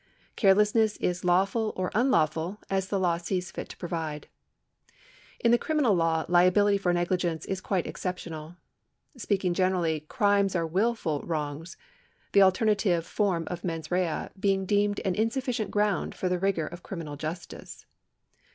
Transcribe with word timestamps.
Carelessness 0.35 0.97
is 0.97 1.23
lawful 1.23 1.73
or 1.75 1.91
unlawful, 1.93 2.59
as 2.71 2.87
the 2.87 2.99
law 2.99 3.17
sees 3.17 3.51
fit 3.51 3.69
to 3.69 3.77
provide. 3.77 4.25
In 5.39 5.51
the 5.51 5.59
criminal 5.59 5.93
law 5.93 6.25
liability 6.27 6.79
for 6.79 6.91
negligence 6.91 7.45
is 7.45 7.61
quite 7.61 7.85
exceptional. 7.85 8.55
Speaking 9.15 9.53
generally, 9.53 9.99
crimes 9.99 10.55
are 10.55 10.65
wilful 10.65 11.21
wrongs, 11.21 11.77
the 12.31 12.41
alternative 12.41 13.05
form 13.05 13.43
of 13.45 13.61
7nens 13.61 13.91
rea 13.91 14.29
being 14.39 14.65
deemed 14.65 14.99
an 15.05 15.13
insufficient 15.13 15.69
ground 15.69 16.15
for 16.15 16.27
the 16.27 16.39
rigour 16.39 16.65
of 16.65 16.81
criminal 16.81 17.15
justice. 17.15 17.85